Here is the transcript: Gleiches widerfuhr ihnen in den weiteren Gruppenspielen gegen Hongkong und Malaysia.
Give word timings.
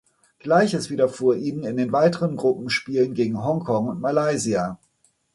Gleiches 0.39 0.89
widerfuhr 0.89 1.35
ihnen 1.35 1.63
in 1.63 1.77
den 1.77 1.91
weiteren 1.91 2.35
Gruppenspielen 2.35 3.13
gegen 3.13 3.43
Hongkong 3.43 3.87
und 3.87 4.01
Malaysia. 4.01 4.79